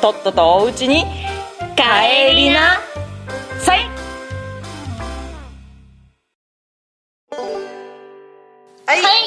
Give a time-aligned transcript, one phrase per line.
[0.00, 1.04] とっととおうちに
[1.76, 2.80] 帰りな。
[3.60, 3.80] さい
[8.86, 9.19] はい、はい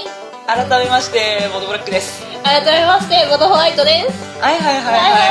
[0.46, 2.22] 改めましてボードブラックです。
[2.44, 4.42] 改めましてボドホワイトです。
[4.42, 5.22] はいはいはいはいはい。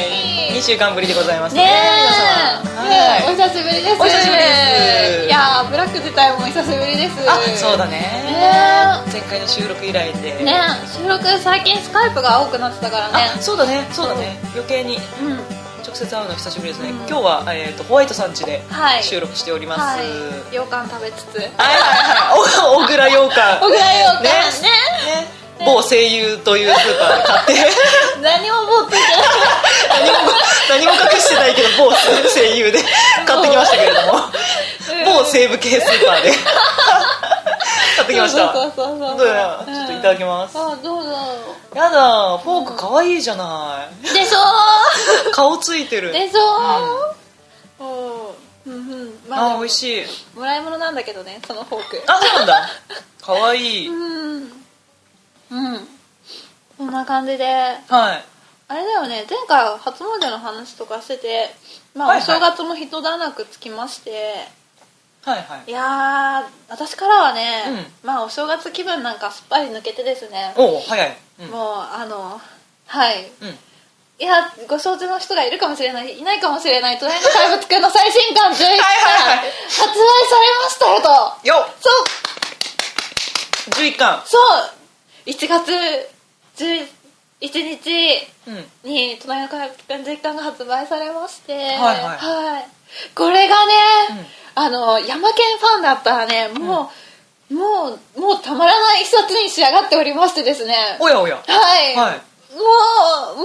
[0.00, 3.24] はい2週間ぶりでございますねはい。
[3.28, 4.00] お久しぶりです。
[4.00, 5.26] お久しぶりです。
[5.26, 7.20] いやーブラック自体も久しぶりです。
[7.28, 8.00] あそうだね。
[8.00, 10.42] ね前回の収録以来で。
[10.42, 10.56] ね
[10.88, 13.12] 収録最近スカイプが多くなってたからね。
[13.36, 14.38] あそうだねそうだね。
[14.54, 14.96] 余計に。
[14.96, 15.61] うん
[15.92, 16.96] 直接会うの久しぶりですね、うん。
[16.96, 19.02] 今日は、えー、とホワイトさん家ではい。
[19.02, 20.08] 収録しております、ははい。
[20.08, 20.10] い
[20.50, 21.36] 羊羹食べつつ。
[21.36, 23.60] はいはいお小倉羊羹。
[23.60, 24.30] 小倉羊羹ね。
[24.62, 25.42] ね。
[25.64, 27.72] 某声優というスーパーで買って。
[28.22, 29.02] 何も持ってて
[29.92, 30.32] 何も
[30.70, 31.92] 何も隠してないけど某
[32.34, 32.82] 声優で
[33.26, 34.32] 買ってきましたけれども。
[35.04, 36.32] 某西部系スーパーで
[38.02, 38.52] 買ってきました。
[38.52, 39.26] そうそうそうそうどう。
[39.26, 40.58] やちょっといただきます。
[40.58, 41.10] あどうぞ。
[41.74, 44.02] やだフォークかわいいじゃない。
[44.02, 45.32] でしょ。
[45.32, 46.10] 顔ついてる。
[46.10, 47.14] ーでしょ。
[47.80, 48.34] ー
[48.66, 48.74] うん。
[48.74, 49.20] うんうん。
[49.28, 50.04] まああ美味しい。
[50.34, 52.02] もらい物なんだけどねそのフォーク。
[52.06, 52.68] あそうなんだ。
[53.20, 53.84] かわい。
[53.84, 54.52] いうん。
[55.50, 55.88] うん。
[56.78, 57.44] こんな感じで。
[57.44, 58.24] はい。
[58.68, 61.54] あれだよね前回は初詣の話とかしてて
[61.94, 62.24] まあ、はいはい。
[62.24, 64.48] お正月も一段落つきまして
[65.24, 65.70] はいはい。
[65.70, 67.62] いやー私からはね、
[68.02, 70.52] うまあお正月気分なんかすっぱり抜けてですね。
[70.56, 71.16] おお早い。
[71.40, 71.48] うん。
[71.48, 72.40] もうあの
[72.86, 73.30] はい。
[73.40, 73.48] うん。
[74.18, 76.18] いやご承知の人がいるかもしれない。
[76.18, 78.66] いないかもしれない「隣の怪物くん」の最新刊11巻。
[78.66, 79.52] はいはいはい。
[79.68, 81.48] 発売されましたよと。
[81.48, 81.74] よっ。
[81.80, 81.90] そ
[83.68, 83.70] う。
[83.70, 84.22] 11巻。
[84.26, 84.72] そう。
[85.26, 86.08] 1月
[86.56, 86.88] 11
[87.48, 88.90] 日うん。
[88.90, 92.68] に「隣の怪物くん」11巻が発売されましてはいはい。
[93.14, 93.72] これがね、
[94.10, 94.26] うん。
[94.54, 96.90] あの山県ファンだったらねも
[97.50, 100.96] う、もうもうたまらない一冊に仕上がっておりましてですね。
[101.00, 101.36] おやおや。
[101.46, 102.20] はい、はい。
[102.54, 102.60] も
[103.34, 103.44] うも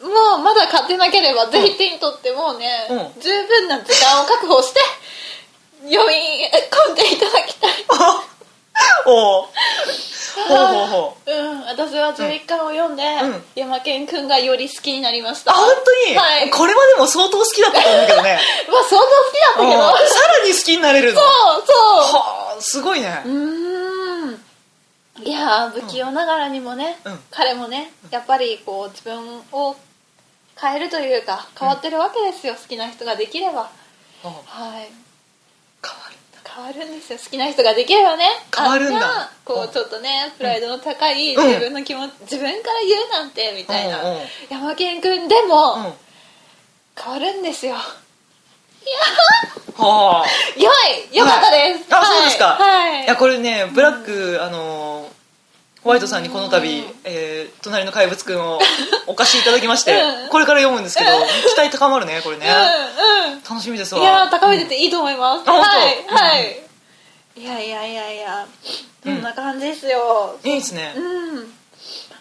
[0.00, 3.20] うもうまだ買ってなければぜひ手に取ってもうね、うん。
[3.20, 4.80] 十分な時間を確保して
[5.92, 6.14] 読み
[6.88, 7.84] 込んでいただきたい。
[9.06, 9.48] おお
[10.48, 11.30] ほうほうほう。
[11.30, 13.42] うん私は11巻を読んで、うん。
[13.54, 15.52] 山健くんがより好きになりました。
[15.52, 16.50] あ本当に、はい。
[16.50, 18.38] これまでも相当好きだったと思うけどね。
[18.68, 19.82] まあ相当好きだったけど。
[19.82, 21.20] らに好きになれるの。
[21.20, 21.28] そう
[21.66, 22.16] そう。
[22.16, 23.22] はあすごいね。
[23.24, 24.42] うーん。
[25.24, 27.24] いやー不器用ながらにもね、うん。
[27.30, 29.76] 彼もねやっぱりこう自分を
[30.60, 33.70] 変えるというか変わってるわけですよ、好きな人ができれば。
[34.24, 35.05] あはい
[36.56, 37.18] 変わるんですよ。
[37.18, 38.24] 好きな人ができればね。
[38.56, 39.30] 変わるんだ。
[39.44, 39.68] こうん。
[39.68, 41.46] うちょっとねプライドの高いうん。
[41.48, 44.22] 自分の気持ち、自分から言うなんてみたいな、うんうん。
[44.48, 45.92] 山健くんでもうん。
[46.98, 47.82] 変わるんですよ、は
[50.24, 50.26] あ。
[50.58, 55.05] いや良い良かったです、あそうですか、はい、いやこれねブラック、あのー
[55.86, 58.58] ホワイトさんにこの度、えー隣の怪物くんを
[59.06, 60.28] お貸しいただきまして、うん。
[60.30, 61.10] これから読むんですけど、
[61.48, 62.52] 期待高まるねこれね、
[63.48, 64.00] 楽しみですわ。
[64.00, 65.56] いやー高めてていいと思います、は
[65.88, 66.16] いうん。
[66.16, 66.62] はい、
[67.36, 68.46] いやいやいやいや
[69.04, 69.22] そん。
[69.22, 70.36] な感じですよ。
[70.42, 70.92] いいですね。
[70.96, 71.00] う
[71.40, 71.54] ん、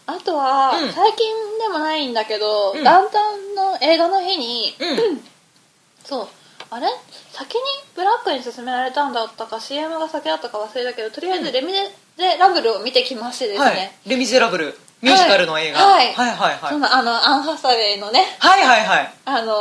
[0.06, 0.94] あとは、うん。
[0.94, 2.84] 最近でもないんだけど、うん。
[2.84, 5.28] ダウンタウンの映画の日に、うん。
[6.06, 6.28] そう。
[6.70, 6.88] あれ？
[7.32, 7.62] 先に
[7.96, 11.74] ブラックに勧められたんだったか CM が先だったか忘れたけどとりあえずレミ
[12.18, 13.76] ゼラブルを見てきましてですはい。
[13.76, 16.14] ね、「レ・ミゼラブル」ミュージカルの映画、はい。
[16.14, 16.30] はい。
[16.30, 19.14] はいはいそのあのアン・ハサウェイのねはいはいはい。
[19.26, 19.54] あの、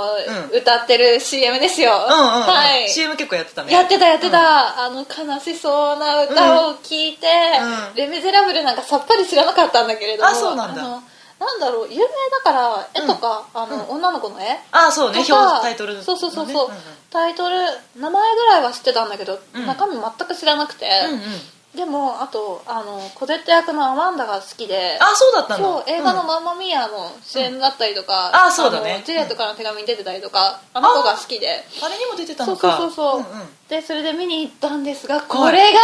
[0.46, 0.50] ん。
[0.56, 2.42] 歌ってる CM ですよ、うんうん、うん。
[2.46, 3.72] はい、CM 結構やってたね。
[3.72, 7.26] やってたやってた、あの悲しそうな歌を聴いて、
[7.60, 7.94] うん。
[7.96, 10.82] レ・ミゼラブルなんかさっぱり知らなかったんだけれどもあそうなんだ。
[10.82, 11.02] の
[11.40, 15.22] なんだろう有名だから絵とか、あの女の子の絵あそうね。
[15.26, 16.76] タイトルそうそうそうそう、んん。
[17.10, 17.56] タイトル
[17.96, 19.66] 名前ぐらいは知ってたんだけど、うん。
[19.66, 21.20] 中身全く知らなくて、うんうん
[21.74, 28.98] でもあとあのコゼット役のアマンダが好きであそうだったんだそう映画の「うんマンマミア」の主演だったりとか、あそうだね。
[28.98, 31.64] のジュリエットからの手紙に出てたりとか、あの子が好きで。
[31.82, 32.76] あれにも出てたそうのか。
[32.76, 33.48] そうそうそう、んん。
[33.68, 35.78] でそれで見に行ったんですがこれがね、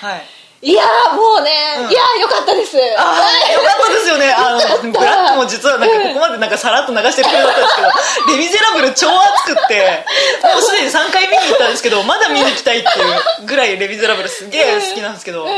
[0.00, 0.22] はいい、
[0.62, 1.50] やーもうね、
[1.84, 1.90] うん。
[1.90, 2.76] いやーよかったです。
[2.76, 4.28] ああよかったですよね。
[4.28, 7.88] あのブラックも実はなんかここまでなんかさらっと流してるくれだったんですけど
[8.36, 10.04] 「レ・ミゼラブル」超熱くって
[10.44, 12.92] もうすでに3回見に行ったんですけどまだ見に行きたいってい
[13.44, 15.50] うぐらい「レ・ミゼラブル」すげえ好きなんですけど、うん。
[15.50, 15.54] い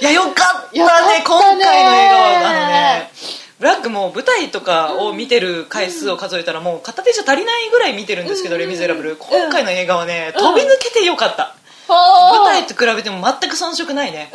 [0.00, 2.38] やよかったね今回の映画は。
[2.38, 3.10] あのね
[3.58, 8.60] ブブラックも舞台とかを見てる回数を数えたらもう片手じゃ足りないぐらい見てるんですけど「うん。
[8.60, 11.54] レ・ミゼラブル」今回の映画はね飛び抜けてよかった
[11.88, 14.32] 舞舞台と比べても全く遜色ないね。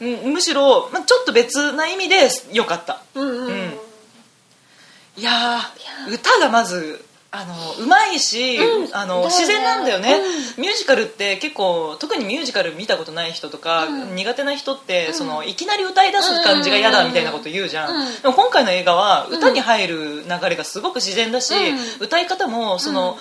[0.00, 0.32] うん。
[0.32, 3.02] むしろ、まあ、ちょっと別な意味でよかった。
[3.14, 3.36] うんうん。
[3.36, 3.46] うん。
[3.48, 3.78] うん
[5.16, 8.96] いやー歌がまずあのうまいし、うん。
[8.96, 9.24] あのね。
[9.26, 10.20] 自然なんだよね、
[10.56, 14.14] うミュージカルって結構特にミュージカル見たことない人とか、うん。
[14.14, 15.14] 苦手な人って、うん。
[15.14, 22.04] そのいきなり歌い出す感じが嫌だみたいなこと言うじゃん、うんでも今回の映画は歌に入る流れがすごく自然だし、うん。
[22.04, 23.18] 歌い方もその、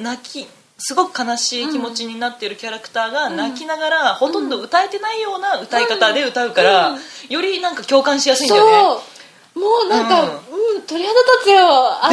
[0.00, 0.48] 泣き
[0.80, 7.00] すごく悲しい気持ちになっているキャラクターが泣きながら、ほとんど歌えてないような歌い方で歌うから、うん。
[7.28, 8.72] よりなんか共感しやすいんだよね。
[9.54, 10.28] もうなんか、うん。
[10.28, 10.32] う
[10.78, 11.58] ん鳥肌立つよ。
[12.02, 12.10] あ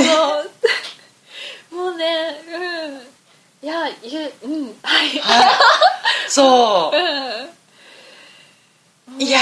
[1.71, 2.41] のもうね
[3.61, 3.67] うん。
[3.67, 4.75] いやゆうん。
[4.83, 5.49] はい、はい。
[6.27, 6.97] そう。
[9.13, 9.41] んういやー。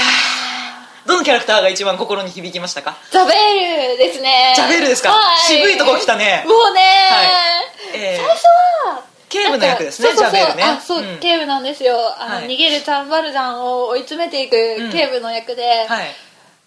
[1.06, 2.96] どのキャラクターが一番心に響きましたか？
[3.10, 4.54] ザベールですね。
[4.56, 5.10] ザベールですか？
[5.10, 5.38] はい。
[5.42, 6.44] 渋いとこ来たね。
[6.46, 6.80] もうね、
[7.94, 8.24] えー。
[8.24, 8.44] 最初
[8.86, 10.62] は警部の役ですねなんかジャベールね。
[10.62, 11.16] あそう、う。
[11.16, 11.18] ん。
[11.18, 11.96] 警部なんですよ。
[12.18, 12.46] あの、はい。
[12.46, 14.92] 逃げるチャンバルジャンを追い詰めていくうん。
[14.92, 16.14] 警部の役で、はい、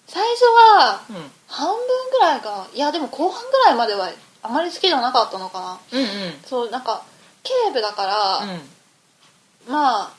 [0.08, 1.16] 最初はうん、
[1.48, 1.78] 半分
[2.12, 2.50] ぐらいか。
[2.50, 4.12] ないやでも後半ぐらいまでは
[4.44, 5.60] あまり好きじゃなかったのか
[5.92, 6.00] な。
[6.00, 6.08] うんうん。
[6.46, 7.04] そうなんか
[7.44, 9.72] 警部だから、うん。
[9.72, 10.12] まあ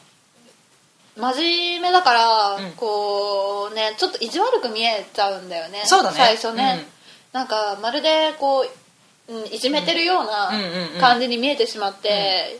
[1.16, 2.72] 真面目だから、うん。
[2.72, 5.82] こうねちょっと意地悪く見えちゃうんだよね。
[5.84, 6.16] そうだね。
[6.16, 6.86] 最初ね、
[7.32, 8.64] なんかまるでこう、
[9.30, 11.00] うん、いじめてるようなうんうんうん。
[11.00, 12.58] 感じに見えてしまって、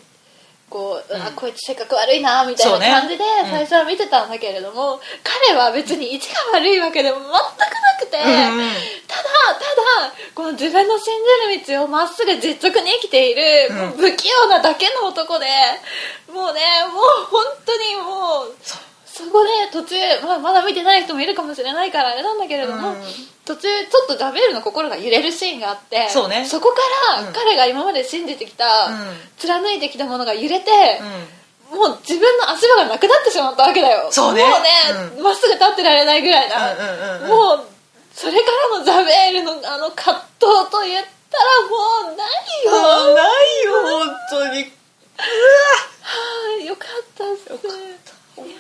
[0.70, 1.20] こう、うん。
[1.20, 3.50] あこいつ性格悪いなみたいな感じでうん。
[3.50, 7.40] 最初は見てたんだけれども、彼は別に意地が悪いわけでも全くな
[7.98, 8.70] くて、うんうん。
[9.08, 9.22] ただ
[9.58, 11.12] ただこの自分の信
[11.66, 13.90] じる道をまっすぐ実直に生きている、うん。
[13.98, 15.46] 不器用なだけの男で
[16.32, 18.54] もうねもう本当にもう
[19.24, 22.96] そこで途中、まあ、まだ見てない人もいるかもしれないからあれなんだけれども、うん。
[23.44, 26.44] 途中ちょっとザベールの心が揺れるシーンがあってそうね。
[26.46, 29.16] そこからうん彼が今まで信じてきた、うん。
[29.36, 30.70] 貫いてきたものが揺れて、
[31.70, 31.78] うん。
[31.78, 34.08] もう自分の足場がなくなってしまったわけだよ。
[34.10, 34.42] そうね。
[34.42, 34.50] もう
[35.16, 37.66] ねま、っすぐ立ってられないぐらいな、もう
[38.12, 43.14] それからのザベールのあの葛藤と言ったらもうないよ。
[43.14, 44.62] ないよ本当に。
[44.62, 45.26] は
[46.60, 47.58] あよかったっす本
[48.36, 48.54] 当に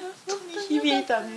[0.68, 1.30] 響いたね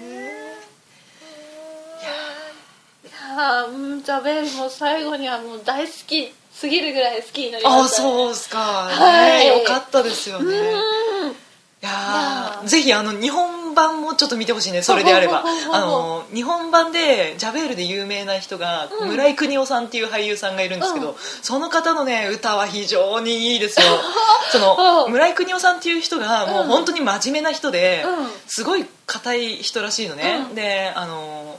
[3.04, 8.02] いやーうんザベールも最後にはもう大好きすぎるぐらい好きになりまあした。
[8.04, 9.40] そうっすか、はい。
[9.40, 10.54] ねよかったですよね。
[10.54, 10.62] いう
[11.32, 11.36] ん。
[11.82, 15.44] やぜひあの日本版もちょっと見てほしいねそれであれば。
[15.72, 19.10] あの日本版でジャベールで有名な人が、うん。
[19.10, 21.16] 村井邦夫さんっていう俳優さんがいるんですけど、うん。
[21.42, 23.86] その方のね歌は非常にいいですよ。
[24.52, 24.64] そうん。
[24.64, 28.32] の村井邦夫さんっていう人がもう本当に真面目な人で、うん。
[28.48, 30.56] すごい硬い人らしいのね、うん。
[30.56, 31.58] であの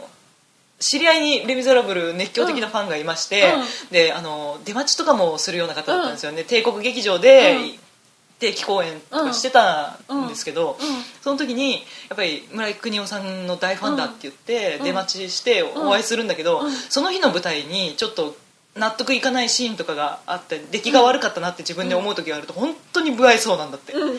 [0.81, 3.89] 知り合いに「レ・ミゼラブル」熱狂的なファンがいまして、うん。
[3.91, 7.79] であの出待ちとかもするような方だったんですよね、帝国劇場で、うん
[8.39, 11.79] 定期公演とかしてたんですけど、うんうんその時にや
[12.13, 18.37] っぱり村井邦夫さんの大ファンだって言って、うん出待ちしてお会いするんだけど、うんその日の舞台にちょっと
[18.77, 23.93] 納得いかないシーンとかがあって出来が悪かったなって自分で思う時があると本当に不愛想なんだって。
[23.93, 24.19] うん。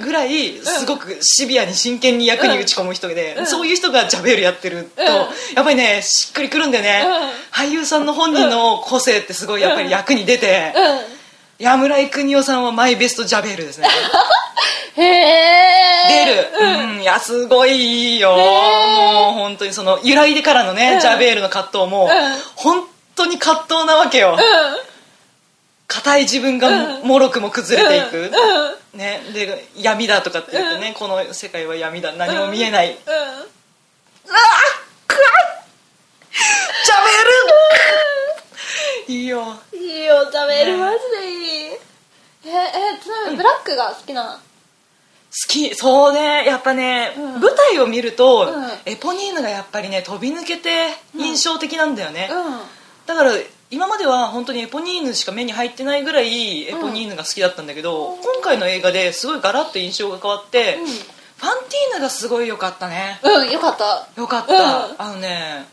[0.00, 3.46] ぐらいすごくシビアに真剣に役に打ち込む人で、うん。
[3.46, 5.08] そういう人がジャベールやってると、うん。
[5.54, 7.04] やっぱりねしっくりくるんだよね、
[7.52, 10.72] 俳優さんの本人の個性ってすごいやっぱり役に出て、
[11.58, 13.86] うん山村井邦夫さんはマイベストジャベールですね。
[14.96, 17.02] へえ出る、うん。
[17.02, 21.00] いやすごいいいよ、もう本当にその揺らいでからのね、うん。
[21.00, 22.10] ジャベールの葛藤も、ん。
[22.56, 24.36] 本当に葛藤なわけよ。
[24.36, 24.42] う
[25.86, 27.06] 硬い自分がうん。
[27.06, 28.24] もろくも崩れていく、ん。
[28.24, 28.98] うん。
[28.98, 32.12] ね、で闇だとかって言ってね、この世界は闇だ。
[32.12, 32.96] 何も見えない、うん。
[32.96, 33.10] ジャ
[37.04, 38.31] ベール
[39.08, 39.56] いいよ。
[39.72, 41.78] いいよザベールマジでいい
[42.44, 44.40] ええちなみにブラックが好きな
[45.32, 45.74] 好き。
[45.74, 46.44] そうね。
[46.44, 47.40] やっぱね、うん。
[47.40, 48.70] 舞台を見ると、うん。
[48.84, 52.60] エポニーヌがやっぱりね飛び抜けて印象的なんだよね、うん。
[53.06, 53.32] だから
[53.70, 58.18] 今までは本当にエポニーヌしか目に入ってないぐらいエポニーヌが好きだったんだけど、うん。
[58.18, 60.86] 今回の映画ですごいガラッと印象が変わって、うん。
[60.86, 63.18] ファンティーヌがすごい良かったね。
[63.22, 64.08] うんよかった。
[64.20, 64.94] よかった、うん。
[64.98, 65.66] あのね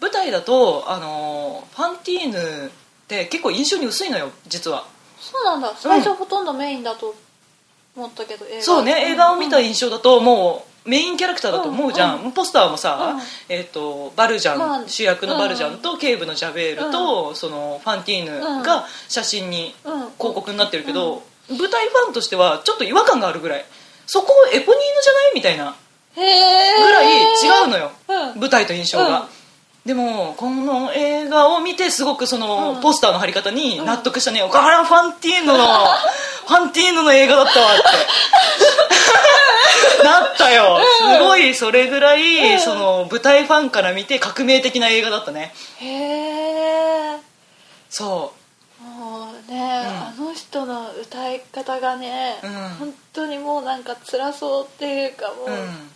[0.00, 2.70] 舞台だとあのファンティーヌっ
[3.08, 4.86] て結構印象に薄いのよ実は。
[5.20, 5.74] そうなんだ。
[5.76, 7.14] 最初ほとんどメインだと
[7.96, 8.62] 思ったけど映画。
[8.62, 12.32] そうね映画を見た印象だともうメインキャラクターだと思うじゃん、うん。
[12.32, 13.22] ポスターもさ、うん。
[13.54, 19.92] えー、とバルジャン、まあ主役のバルジャンと警部のジャベールと、そのファンティーヌが写真にうん。
[20.16, 23.64] 広告になってるけど、舞台ファンとしてはちょっと違和感があるぐらい
[24.06, 25.76] そこエポニーヌじゃないみたいな
[26.16, 28.40] へえぐらい違うのよ、うん。
[28.40, 29.28] 舞台と印象が、
[29.84, 32.80] でもこの映画を見てすごくその、うん。
[32.82, 35.86] ポスターの貼り方に納得したね、岡原ファンティーノの
[36.46, 37.82] ファンティーノの映画だったわって。
[40.04, 41.12] なったよ、うん。
[41.14, 42.60] すごいそれぐらい、うん。
[42.60, 45.54] その舞台ファンから見て革命的な映画だったね。
[45.78, 47.18] へえ
[47.88, 48.30] そもう
[49.50, 52.50] ね、あの人の歌い方がね、うん。
[52.86, 55.46] 本当にもうなんか辛そうっていうかも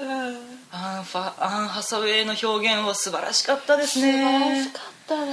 [0.00, 0.34] う、うん。
[0.34, 0.38] う
[0.72, 5.30] アンファアン・ハサウェイの表現は素晴らしかったです素晴らねしかったね、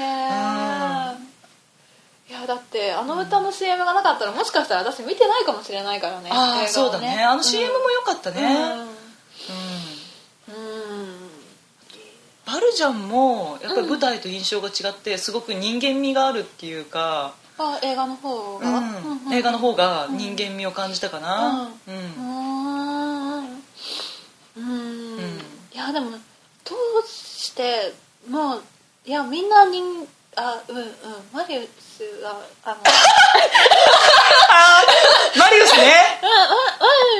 [2.29, 7.23] いやだってあの歌の CM がなかったらもしかしたら私見てないかもしれないからねああそうだね。
[7.23, 8.49] あの CM も良かったね、うん。
[8.49, 8.51] う
[8.83, 8.91] ん、うん
[12.45, 19.33] バルジャンもやっぱり舞台と印象が違ってすごく人間味があるっていうか、あ映画の方が、うん。
[19.33, 21.71] 映画の方が人間味を感じたかな。
[21.87, 22.11] うん、うん。
[24.55, 25.17] うん。
[25.17, 25.41] うん。
[25.73, 26.11] いやでも
[26.63, 26.73] 通
[27.07, 27.93] して
[28.29, 28.63] もう
[29.05, 30.85] いやみんな人あうんうん。
[31.33, 32.77] マリウスはあの
[35.35, 36.19] マリウスね、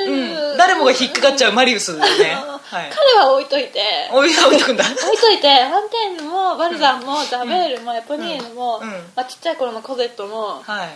[0.06, 4.08] うんうんうん、誰もが引っかかっちゃうマリウスね、はい、彼は置いといて。
[4.10, 4.84] 置いとくんだ。
[4.84, 8.88] 置いといてファンテーヌもバルザンもザベールもエポニーヌも、うん。
[8.88, 9.12] うん。
[9.14, 10.88] まあ、ちっちゃい頃のコゼットもはい。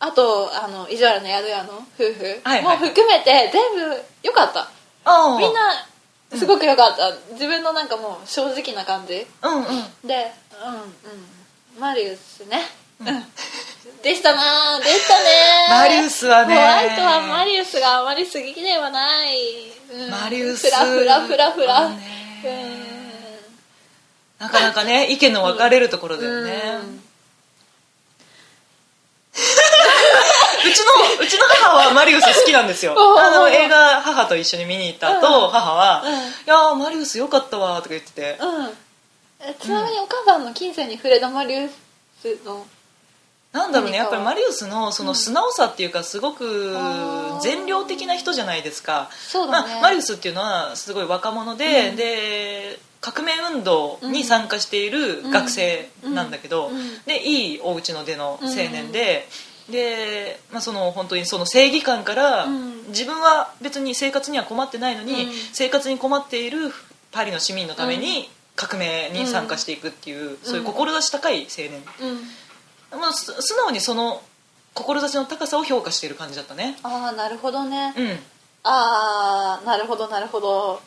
[0.00, 2.78] あとあの意地悪な宿屋の夫婦はいはい。
[2.78, 4.68] も含めて全部良かった。
[5.38, 5.86] みんな
[6.36, 9.26] すごく良かった、自分のなんかもう正直な感じ。
[9.42, 10.06] うんうん。
[10.06, 11.37] でうんうん
[11.78, 12.60] マリウスね。
[13.00, 13.06] うん。
[14.02, 15.24] でしたなでしたね。
[15.70, 16.54] マリウスはね。
[16.54, 19.36] ホワイトはマリウスがあまり好きではない、
[19.92, 20.10] うん。
[20.10, 20.66] マリウス。
[20.66, 21.90] フラフラフラフラ
[24.38, 26.52] なかなかね意見の分かれるところだよね、
[29.32, 29.40] う
[30.70, 32.94] ちのうちの母はマリウス好きなんですよ。
[33.18, 35.50] あの映画母と一緒に見に行った後、うん。
[35.50, 36.12] 母は「うん。
[36.12, 36.16] い
[36.46, 38.36] やーマリウスよかったわ」とか言ってて。
[38.40, 38.66] うん。
[38.66, 38.87] え
[39.60, 41.70] ちなみにお母さんの金銭に触れたマリウ
[42.20, 42.66] スの
[43.52, 46.74] なんだろうねやっぱりマリウスのその素直さっていうかすごく
[47.40, 49.08] 善良的な人じゃないですか。
[49.12, 49.72] そうだね。
[49.74, 51.96] まあ、マリウスっていうのはすごい若者で、うん。
[51.96, 56.76] で革命運動に参加している学生なんだけど、うん。
[56.76, 57.02] うん。
[57.06, 59.26] でいいお家の出の青年で、
[59.70, 62.88] で、まあ、その本当にその正義感から、うん。
[62.88, 65.30] 自分は別に生活には困ってないのに、うん。
[65.52, 66.70] 生活に困っている
[67.12, 71.82] パリの市民のために革命に参加していくっていう、そういう志高い青年、
[72.92, 73.00] うん。
[73.00, 74.20] まあ、す素直にその
[74.74, 76.76] 志の高さを評価している感じだったね。
[76.82, 78.04] ああなるほどね、うん。
[78.04, 78.18] うん
[78.64, 80.82] ああなるほどなるほど。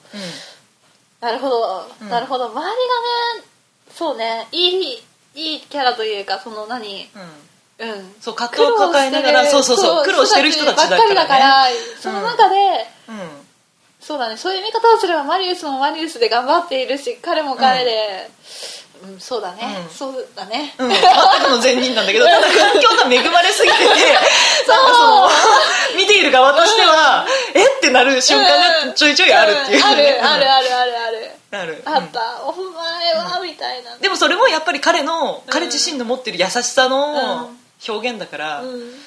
[1.22, 2.10] なるほど、うん。
[2.10, 2.50] なるほど。
[2.50, 2.76] 周りがね
[3.96, 7.08] そうねいいいいキャラというかその何
[7.80, 7.90] うん。
[7.90, 8.14] うん。
[8.20, 10.98] そう葛藤を抱えながらそうそうそう苦労してる人たちだからね。
[10.98, 11.66] ばっかりだから
[12.02, 12.56] その中で、
[13.08, 13.41] うん
[14.02, 14.36] そうだね。
[14.36, 18.30] そういう見方をすればマリウスもマリウスで頑張っているし彼も彼で、
[19.04, 19.20] うん。
[19.20, 19.90] そうだね、うん。
[19.90, 21.04] そうだね、うん、全く
[21.50, 23.86] の善人なんだけどただ環境が恵まれすぎてて
[24.68, 25.30] なんかその
[25.96, 28.48] 見ている側としては、えってなる瞬間
[28.88, 29.86] がちょいちょいあるっていう、ん。
[29.86, 31.32] あるうんあるあるあるある。
[31.52, 31.84] ある。
[31.86, 33.98] あった、お前はみたいな。
[33.98, 37.62] でもそれもやっぱり彼の彼自身の持ってる優しさのうん。
[37.88, 39.04] 表現だから、うん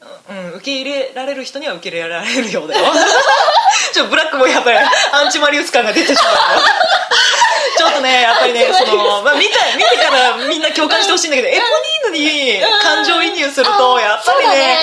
[0.00, 2.84] うん、受け入れられる人には受け入れられるようだよ。
[3.92, 6.34] ちょっとブラックもやっぱりアンチマリウス感が出てしまう。
[6.34, 6.38] よ
[7.76, 11.30] ちょっとねやっぱりねその、まあ、見た見てからみんな共感してほしいん。
[11.30, 12.24] だけど、エポニー
[12.58, 14.00] ヌに感情移入するとうん。
[14.00, 14.78] やっぱりねね。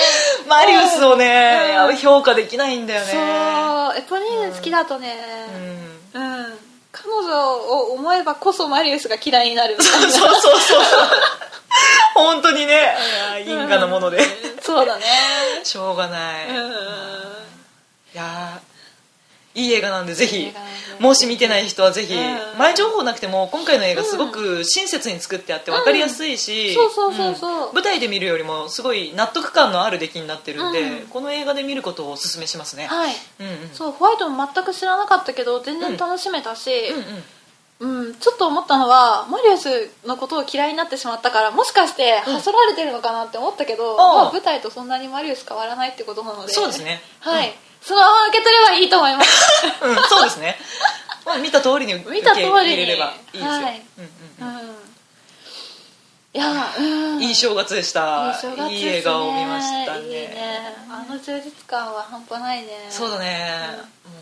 [0.48, 1.96] マリウスをね、うん。
[1.96, 3.06] 評価できないんだよね。
[3.06, 3.98] そう。
[3.98, 5.14] エポニーヌ好きだとね。
[6.14, 6.22] うん。
[6.22, 6.58] うん、
[6.92, 9.76] 彼女を思えばこそマリウスが嫌いになる。
[9.80, 10.82] そうそうそうそう。
[12.14, 12.96] 本当にね。
[13.46, 14.18] 因果のもので、
[14.66, 15.04] そうだね。
[15.62, 16.56] しょうがない、うん
[18.14, 18.76] いやー
[19.60, 20.52] いい映画なんでぜひ
[21.00, 22.58] もし見てない人はぜひ、うん。
[22.58, 27.72] 前情報なくても今回の映画すごく親切に作ってあって分かりやすいし、そうそうそうそう。
[27.72, 27.74] ん。
[27.74, 31.06] 舞台で見るよりもすごい納得感のある出来になってるんで、うん。
[31.08, 33.14] この映画で見ることをおすすめしますね、はい。
[33.40, 33.68] うんうん。
[33.72, 37.22] そうホワイトも全く知らなかったけど全然楽しめたし、うんうんうん
[37.78, 47.00] ちょっと思ったのはマリウスのことを嫌いになってしまったからもしかしてはしょられてるのかなって思ったけど、まあ、舞台とそんなにマリウス変わらないってことなのでそうですね。
[47.20, 47.52] はい、
[47.82, 49.66] そのまま受け取ればいいと思います。
[49.84, 50.56] うん、そうですね、
[51.26, 53.82] まあ、見た通りに受見た通りにけ入れればいいですよ、 はい。
[53.98, 54.04] うん
[54.46, 54.70] うんうん。
[54.70, 54.85] うん
[56.36, 57.22] いやうん。
[57.22, 58.38] いい正月でした
[58.68, 60.08] いい映画を見ましたね。
[60.08, 60.76] ね。
[60.90, 62.68] あの充実感は半端ないね。
[62.90, 63.70] そうだね、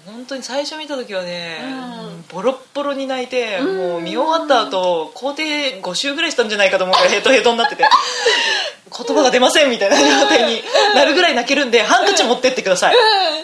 [0.07, 2.25] もう本当に最初見た時はね、うん。
[2.29, 3.77] ボロッボロに泣いて、うん。
[3.95, 7.85] もう見終わった後工程5周ぐらいしたんじゃないかと思うから ヘトヘトになってて。
[8.97, 10.63] 言葉が出ませんみたいな状態に
[10.95, 12.95] なるぐらい泣けるんでハンカチ持ってってください。
[12.95, 12.97] う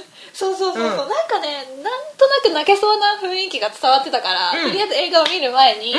[0.07, 0.10] ん
[0.41, 0.97] そうそうそうそう、うん。
[0.97, 4.71] なんかねなんとなく泣けそうな雰囲気が伝わってたから、うん。
[4.71, 5.99] とりあえず映画を見る前に、うん。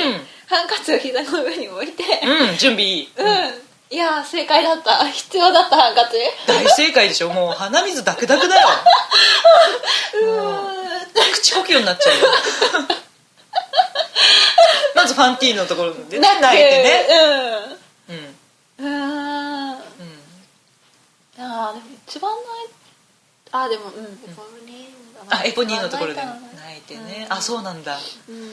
[0.50, 2.84] ハンカチを膝の上に置いてうん準備。
[2.84, 5.08] いいうん、いや正解だった。
[5.08, 6.18] 必要だったハンカチ。
[6.48, 7.30] 大正解でしょ。
[7.30, 8.68] もう鼻水ダクダクだよ。
[10.24, 10.82] うーん。
[11.34, 12.28] 口呼吸になっちゃうよ。
[14.96, 16.84] まずファンティーヌのところでね泣泣いてね。
[16.84, 17.08] ね
[18.10, 18.16] うん。
[18.16, 18.36] うん。
[18.80, 19.72] うーん。
[19.72, 19.82] うん。
[21.38, 22.81] あーでも一番泣い
[23.52, 27.28] あーでもうんエポニーあエポニーのところで泣いてね。
[27.30, 27.34] うん。
[27.34, 27.98] あそうなんだ。
[28.28, 28.36] うん。
[28.36, 28.46] うん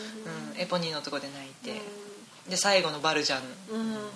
[0.59, 1.81] エポニーのところで泣いて。
[2.47, 3.43] うで最後のバルジャン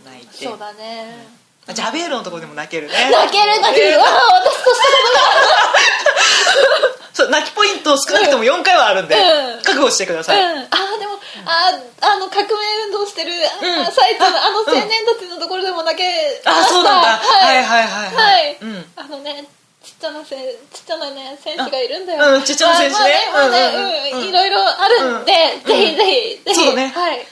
[0.04, 0.46] 泣いて。
[0.46, 1.26] そうだね。
[1.66, 2.94] あジャベールのところでも泣けるね。
[3.10, 4.00] 泣ける泣ける。
[4.00, 4.88] あー私とした
[7.14, 9.62] そう泣きポイント少なくとも4回はあるんでうん。
[9.62, 10.42] 覚悟してください。
[10.42, 12.54] うん、あーでも、あーあの革命
[12.86, 13.92] 運動してる、あーうん。
[13.92, 17.08] サイトのあの青年たちのところでも泣けあそうなんだ。
[17.18, 18.14] はいはいはいはい。
[18.14, 18.58] はい。
[18.60, 18.92] うん。
[18.96, 19.46] あのね
[19.82, 20.36] ちっちゃなせ
[20.72, 23.04] ちっちゃなね選手がいるんだよ、うんちっちゃな選手ね。
[23.32, 26.44] まあまあねうんうんいろいろあるんで、うんぜひぜひ。
[26.44, 26.88] ぜひそうね。
[26.88, 27.18] はい。
[27.18, 27.24] よ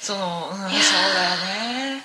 [0.00, 0.70] そのうんそうだよ
[1.94, 2.04] ね。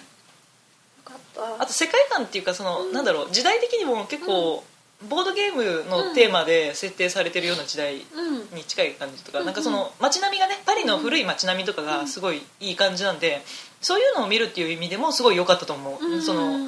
[1.06, 1.64] かった。
[1.64, 4.64] あと世界観っていうかその、なんだろう時代的にも結構、
[5.10, 8.56] ボードゲームのテーマで設定されてるような時代うん。
[8.56, 13.42] に近い感じとか、うんなんかその街並みがねパリの古い街並みとかがすごいいい感じなんで、
[13.82, 16.22] そういうのを見るっていう意味でもすごい良かったと思う、うん。
[16.22, 16.60] その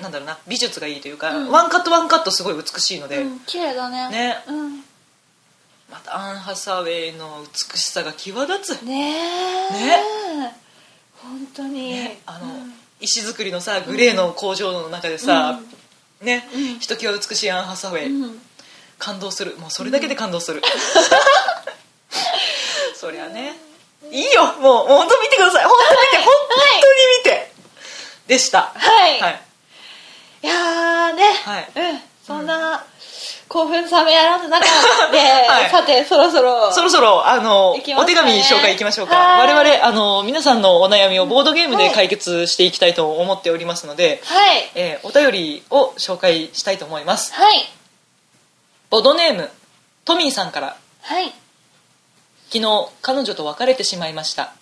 [0.00, 1.50] なんだろうな美術がいいというか、うん。
[1.50, 4.08] ワンカットワンカットすごい美しいので、うん綺麗だね。
[4.10, 4.36] ね。
[4.48, 4.76] うん。
[5.90, 9.72] またアン・ハサウェイの美しさが際立つ、ねえ。
[9.72, 10.02] ね。
[11.22, 12.74] 本当に、ねあの、うん。
[13.00, 15.60] 石造りのさグレーの工場の中でさ、
[16.22, 16.78] ね、うん。
[16.78, 18.38] ひときわ美しいアン・ハサウェイ、うん。
[18.98, 19.56] 感動する。
[19.58, 20.62] もうそれだけで感動する、
[22.94, 23.56] そりゃね。
[24.10, 24.46] いいよ。
[24.60, 25.64] もう本当見てください。
[25.64, 26.26] 本当に見て本
[26.80, 27.52] 当に見て、
[28.26, 28.72] でした。
[28.74, 29.42] はい、はい
[30.42, 31.68] いやーね、はい。
[31.92, 32.84] うん、そんな
[33.48, 34.64] 興奮冷めやらぬ中
[35.10, 35.18] で、
[35.48, 35.70] はい。
[35.70, 36.72] さてそろそろ。
[36.72, 37.94] そろそろあの、ね。
[37.96, 39.16] お手紙紹介いきましょうか。
[39.16, 39.54] はい。
[39.54, 44.70] 我々あの皆さんのお悩みをボードゲームで解決していきたいと思っておりますので、はい。
[44.74, 47.34] えーお便りを紹介したいと思います。
[47.34, 47.68] はい。
[48.88, 49.50] ボードネーム
[50.04, 50.76] トミーさんから。
[51.02, 51.32] はい。
[52.52, 54.52] 昨日彼女と別れてしまいました。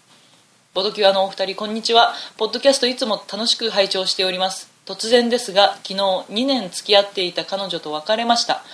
[0.75, 2.15] ボドキュアのお二人こんにちは。
[2.37, 8.65] ポッドキャストいつも楽しく拝聴しております突然ですが昨日2年付き合っていた彼女と別れました。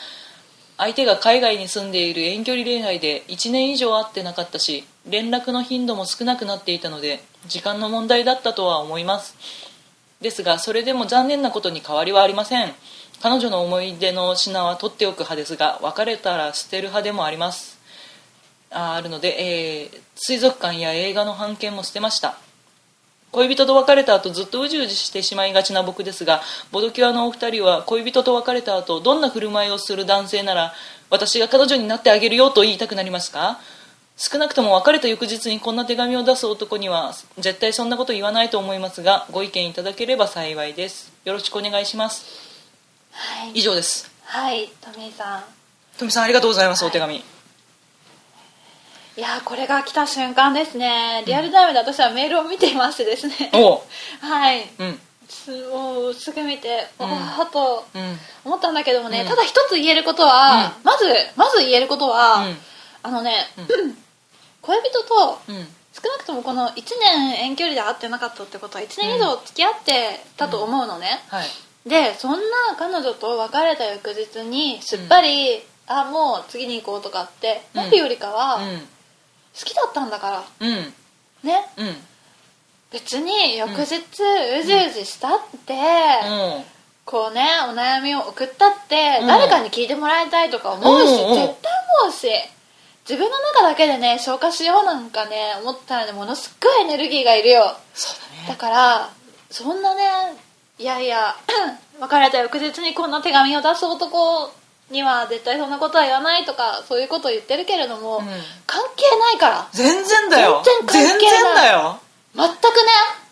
[0.78, 9.36] 相手が海外に住んでいる遠距離恋愛で1年以上会ってなかったし連絡の頻度も少なくなっていたので時間の問題だったとは思います。
[10.20, 12.72] ですがそれでも残念なことに変わりはありません。
[13.20, 17.80] 彼女の思い出の品は取っておく派ですが別れたら捨てる派でもあります。
[18.70, 19.36] ああるので、
[19.82, 22.38] えー水族館や映画の版権も捨てました。
[23.34, 30.72] 恋人と別れた後ずっとうじうじしてしまいがちな僕ですがボドキュアのお二人は恋人と別れた後どんな振る舞いをする男性なら
[31.10, 33.58] 私が彼女になってあげるよと言いたくなりますか？
[34.16, 41.12] 少なくとも別れた翌日にこんな手紙を出す男には絶対そんなこと言わないと思いますがご意見いただければ幸いです。
[41.24, 42.24] よろしくお願いします。
[43.10, 43.52] はい。
[43.54, 44.08] 以上です。
[44.22, 45.44] はいトミーさん。
[45.98, 47.33] 富さんありがとうございます、はいお手紙
[49.16, 51.22] いやーこれが来た瞬間ですね。
[51.24, 53.50] リアルタイムで私はメールを見ていましてですね。
[53.52, 53.76] お。
[53.76, 53.80] う
[54.20, 54.68] はい。
[54.78, 55.00] うん。
[55.28, 57.10] すもうすぐ見てうん。
[57.10, 58.20] わーっとうん。
[58.44, 59.28] 思ったんだけどもね、うん。
[59.28, 61.04] ただ一つ言えることは、まず
[61.36, 62.60] まず言えることは、うん。
[63.04, 63.48] あのね、
[64.62, 65.76] 恋人とうん。
[65.94, 71.48] 少なくともこの1年遠距離で会ってなかったってことは1年以上付き合ってたと思うのね、はい。
[71.86, 72.40] でそんな
[72.76, 78.62] 彼女と別れた翌日にすっぱり、あもう次に行こうとかってなるよりかは、好
[79.54, 80.44] きだったんだから。
[80.60, 80.68] うん。
[80.68, 80.94] うん
[81.44, 81.66] ね。
[81.76, 81.96] うん。
[82.90, 85.76] 別に翌日うじうじしたって、う
[86.60, 86.64] ん。
[87.04, 89.26] こうねお悩みを送ったって、うん。
[89.26, 92.28] 誰かに聞いてもらいたいとか思うし、うんうん絶対思うし
[93.08, 97.76] 自分の中だけでね消化しようなんかね思ったらねものすっごいエネルギーがいるよ。
[97.92, 99.10] そうだだから
[99.50, 100.02] そんなね
[100.78, 101.36] いやいや
[102.00, 104.50] 別れた翌日にこんな手紙を出す男
[104.90, 108.24] には絶対そんなことは言わないとかそういうことを言ってるけれども、うん。
[108.66, 109.68] 関係ないから。
[109.72, 110.62] 全然だよ。
[110.64, 111.30] 全然関係ない。
[111.30, 112.00] 全然だよ。
[112.34, 112.52] 全くね。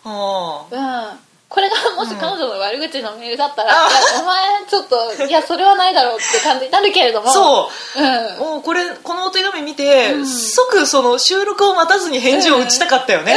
[0.05, 0.11] うん。
[0.11, 1.19] うん。
[1.49, 7.29] これがもし彼女の悪口のメールだったら、あいやお前ちょっといやそれはないだろうって感じになるけれども。
[7.29, 8.01] そう。
[8.01, 8.39] うん。
[8.39, 10.25] もうこれこのお手紙見て、うん。
[10.27, 13.35] 即その収録を待たずに返事を打ちたかったよね、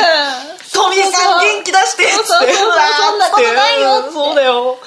[0.51, 2.25] うんトミーさん元気出してって。
[2.25, 4.79] そんなことないよそうだよ。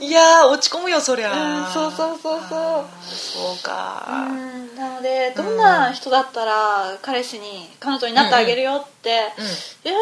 [0.00, 2.84] いやー落ち込むよそりゃ、うんそうそうそうそう。
[3.04, 9.44] そうか、うんなのでどんな人だったら彼氏に彼女になってあげるよって、うん。
[9.90, 9.98] いや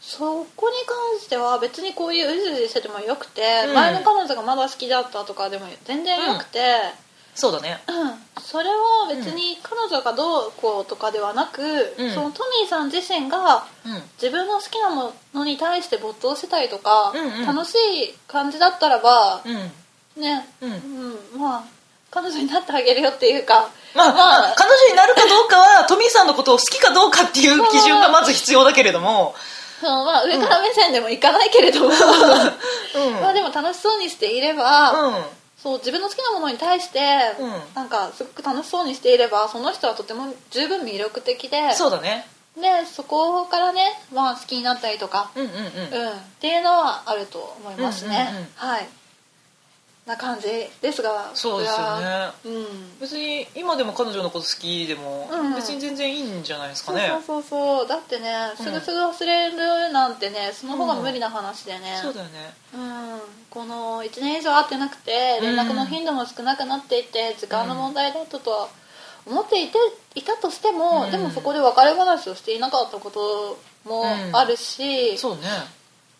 [0.00, 3.74] そこに関しては別にこういううじうじしててもよくて、うん。
[3.74, 6.60] 前の彼女がまだ好きだったとかでも全然よくて、
[7.34, 7.82] そうだね。
[7.88, 8.42] うん。
[8.42, 11.62] それは別に彼女がどうこうとかではなく、
[11.98, 12.10] うん。
[12.10, 14.02] そのトミーさん自身がうん。
[14.20, 17.46] 自分の好きなものに対して没頭してたりとか、うんうん。
[17.46, 20.22] 楽しい感じだったらば、うん。
[20.22, 20.72] ね、うん。
[21.34, 21.40] うん。
[21.40, 21.64] まあ
[22.10, 23.70] 彼女になってあげるよっていうか。
[23.94, 29.34] まあ、まあ彼女になるかどうかは トミーさんのことを好きかどうかっていう基準がまず必要だけれども、
[29.80, 33.20] そのまあ、上から目線でもいかないけれども、うん。
[33.20, 35.24] まあでも楽しそうにしていれば、うん
[35.62, 36.98] そう自分の好きなものに対して、
[37.38, 37.74] うん。
[37.74, 42.26] なんかすごく楽しそうにしていればその人はとても十分魅力的でそうだね。
[42.56, 45.56] でそこからね、まあ、好きになったりとか、うんうんうん。
[45.56, 48.88] うん、っていうのはあると思いますね、うんうんうんはい
[50.04, 50.48] な感じ
[50.80, 52.30] ですがそうですよね。
[52.44, 53.00] うん。
[53.00, 55.54] 別に今でも彼女のこと好きでもうん。
[55.54, 57.88] 別に全然いいんじゃないですかそうね、そうそうそう。
[57.88, 62.52] だってねすぐすぐ忘れるなんてねその方が無理な話でね、そうだよね。
[62.74, 68.68] うん、この1年以上会ってなくて連絡の頻度も少なくなっていて時間の問題だったとは
[69.24, 69.78] 思っていて
[70.16, 71.10] いたとしても、うん。
[71.12, 73.56] でもそこで別れ話をしていなかったこと
[73.88, 75.42] もあるし、そうね。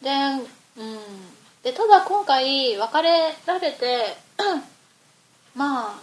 [0.03, 0.11] で,、
[0.77, 1.32] うん、
[1.63, 4.17] でただ今回別れられて
[5.55, 5.95] まあ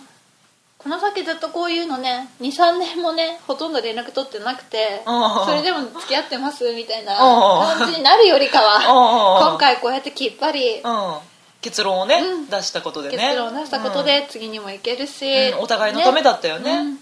[0.77, 8.77] この先ずっとこういうのね23年もねほとんど連絡取ってなくてうんそれでも付き合ってますみたいなうん感じになるよりかは
[9.43, 11.17] うん今回こうやってきっぱりうん。
[11.61, 12.47] 結論をね、うん。
[12.47, 13.17] 出したことでね。
[13.17, 15.53] 結論を出したことで次にもいけるし、うん。
[15.55, 16.71] うんお互いのためだったよね。
[16.71, 16.87] うん。
[16.87, 16.95] うん。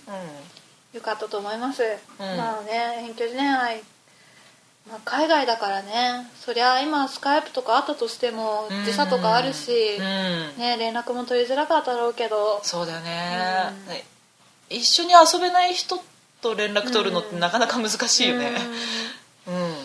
[0.93, 2.37] よかったと思います、うん。
[2.37, 3.83] まあね遠距離恋愛、
[4.89, 6.27] まあ、海外だからね。
[6.39, 8.85] そりゃ今スカイプとかあったとしてもうん。
[8.85, 10.03] 時差とかあるし、うん。
[10.57, 12.61] ね、連絡も取りづらかったろうけど。
[12.63, 14.05] そうだよね、
[14.69, 16.01] 一緒に遊べない人
[16.41, 18.51] と連絡取るのってなかなか難しいよね。
[19.47, 19.75] うん、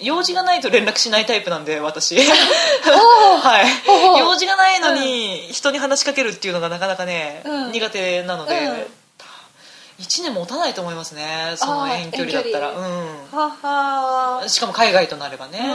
[0.00, 2.16] 用事がないと連絡しないタイプなんで私。
[2.20, 4.18] はい。
[4.18, 7.72] 用事がないのに人に話しかけるっていうのがなかなかね、うん。
[7.72, 8.86] 苦手なので、うん
[9.98, 12.72] 1年持たないと思いますねその遠距離だったら。
[12.72, 15.66] 遠うははんしかも海外となればね、うん。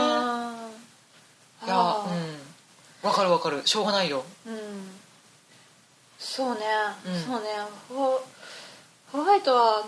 [1.66, 3.08] いやうん。
[3.08, 3.62] わかるわかる。
[3.64, 4.24] しょうがないよ。
[4.46, 4.54] うん。
[6.18, 6.60] そうね、
[7.06, 7.20] うん。
[7.20, 7.48] そうね。
[7.88, 8.20] ホ
[9.12, 9.86] ホワイトは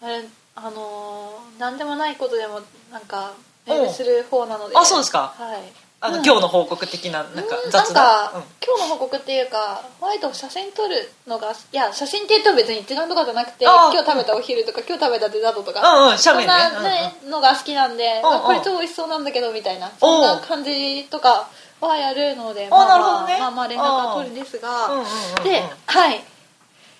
[0.00, 0.24] あれ
[0.56, 3.34] あのー何でもないことでもなんか
[3.66, 4.76] メールする方なので。
[4.76, 5.34] あそうですか。
[5.36, 6.24] はいあの、うん。
[6.24, 8.42] 今日の報告的ななんかうん雑談なんか、うん。
[8.62, 16.52] 今日の報告っていうかホワイト写真撮るのがいや写真って言うと別に一眼とかじゃなくてあ今日食べたお昼とか今日食べたデザートとか、うんうん斜面ね。
[16.74, 18.36] そんな、ねのが好きなんで、うんうん。
[18.36, 21.48] あこれ超美味しそうなんだけどみたいなそんな感じとか
[21.80, 23.38] はやるのであまあなるほどね。
[23.40, 25.06] まあまあ連絡は取るんですが、うんうんうん
[25.38, 25.44] うん。
[25.44, 26.24] ではい。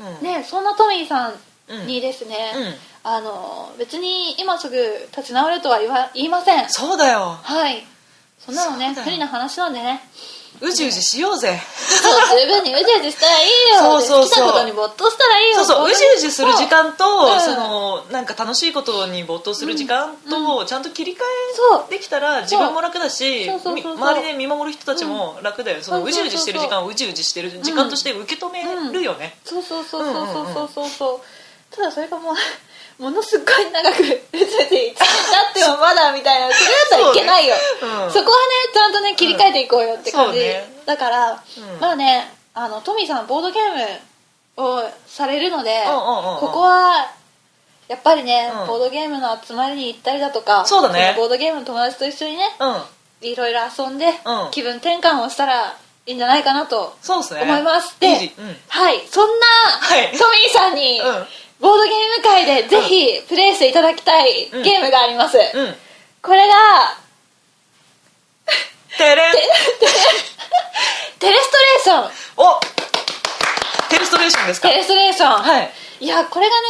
[0.00, 0.24] うん。
[0.24, 1.34] ねそんなトミーさん
[1.66, 2.74] うんにですね、うん。
[3.04, 4.76] あの別に今すぐ
[5.10, 6.68] 立ち直れとは言わ言いません。
[6.68, 7.38] そうだよ。
[7.42, 7.86] はい
[8.44, 10.00] そんなのね不利な話なんでね。
[10.60, 11.58] うじうじしようぜ。
[11.76, 14.00] そう十分にうじうじしたらいいよ。
[14.00, 14.28] そうそうそう。
[14.28, 15.56] 好きなことに没頭したらいいよ。
[15.56, 31.20] そうそううじうじする時間と、うん、そのなんか楽しいことに没頭する時間と、ちゃんと切り替えできたら自分も楽だし周りで見守る人たちも楽だよ、う、そのうじうじしてる時間をうじうじしてる時間として受け止めるよね、うん、そうそうそうそうそうそうそう、
[31.74, 32.34] ただそれがもう
[32.98, 34.96] ものすごい長くうじうじ1年経っ
[35.54, 37.56] てもまだみたいな それだったらいけないよ。
[37.80, 38.12] そこはね
[38.72, 40.40] ちゃんとね切り替えていこうよって感じ、
[40.86, 41.80] だから、うん。
[41.80, 44.00] まあねあのトミーさんボードゲー
[44.56, 47.10] ムをされるので、ここは
[47.88, 48.66] やっぱりね、うん。
[48.66, 51.14] ボードゲームの集まりに行ったりだとかそうだね。
[51.16, 52.82] ボードゲームの友達と一緒にねうん。
[53.22, 55.76] いろいろ遊んで、うん気分転換をしたら
[56.06, 58.14] いいんじゃないかなとそうですね思います、で、は
[58.92, 59.46] いそんな、
[59.80, 61.26] はいトミーさんに、うん
[61.64, 64.62] ボードゲーム界でぜひプレイしていただきたいうん。
[64.62, 65.74] ゲームがあります、うん。
[66.20, 66.54] これが
[68.98, 72.10] てれんテレストレーション。
[72.36, 72.60] お。
[73.88, 74.68] テレストレーションですか？
[74.68, 75.70] テレストレーション、はい。
[76.00, 76.60] いやこれがね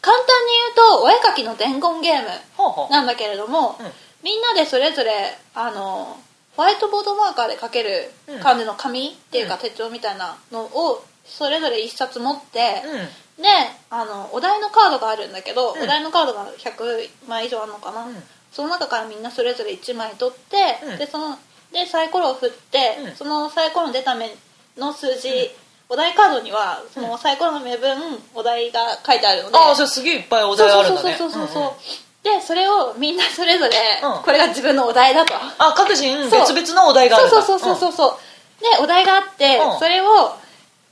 [0.00, 2.90] 簡単に言うとお絵描きの伝言ゲームほうほう。
[2.90, 3.86] なんだけれども、うん。
[4.24, 6.16] みんなでそれぞれあの
[6.56, 8.10] ホワイトボードマーカーで描ける
[8.42, 13.08] 感じの紙っていうかうん手帳みたいなのをそれぞれ1冊持って、うん
[13.40, 13.48] で
[13.90, 15.82] あのお題のカードがあるんだけど、うん。
[15.82, 18.16] お題のカードが100枚以上あるのかな、うん。
[18.52, 20.98] その中からみんなそれぞれ1枚取って、うん。
[20.98, 21.38] でその
[21.72, 23.16] でサイコロを振って、うん。
[23.16, 24.30] そのサイコロの出た目
[24.76, 25.50] の数字、
[25.88, 27.96] お題カードにはそのサイコロの目分
[28.34, 31.16] お題が書いてあるので、ああじゃあすげえいっぱいお題あるんだね。
[31.16, 32.38] そうそうそうそうそう、んん。
[32.38, 33.70] でそれをみんなそれぞれ、
[34.02, 34.22] うん。
[34.22, 35.34] これが自分のお題だと。
[35.58, 36.54] あ各人そう。
[36.54, 37.42] 別々のお題があるんだ。
[37.42, 39.78] そうそうそうそうそう、でお題があって、うん。
[39.78, 40.34] それを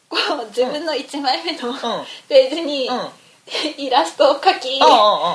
[0.08, 1.76] こう自分の1枚目の、ん。
[2.28, 3.08] ページに、うん。
[3.78, 4.78] イラストを描き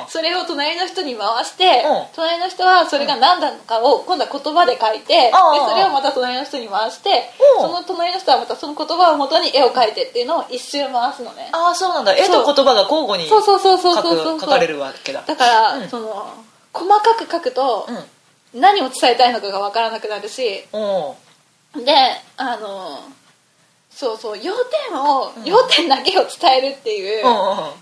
[0.08, 2.06] それを隣の人に回してうん。
[2.16, 7.62] 隣の人はそれが何なのかを今度は言葉で書いてでそれをまた隣の人に回してうん。
[7.62, 11.50] その隣の人はまたその言葉を元に絵を描いてっていうのを一周回すのね。
[11.52, 12.16] ああそうなんだ。
[12.16, 14.16] 絵と言葉が交互にそうそうそうそう書そう。
[14.18, 15.24] そうく書かれるわけだ。
[15.26, 15.90] だから、うん。
[15.90, 16.34] その
[16.72, 18.62] 細かく書くとうん。
[18.62, 20.64] 何を伝えたいのかが分からなくなるし。
[20.72, 21.16] お
[21.76, 21.92] で
[22.38, 23.00] あの
[23.96, 24.54] そうそう要
[24.90, 25.46] 点を、うん。
[25.46, 27.24] 要点だけを伝えるっていう